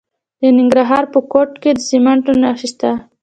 د 0.41 0.43
ننګرهار 0.57 1.03
په 1.13 1.19
کوټ 1.31 1.51
کې 1.61 1.71
د 1.73 1.79
سمنټو 1.89 2.31
مواد 2.41 2.57
شته. 2.71 2.91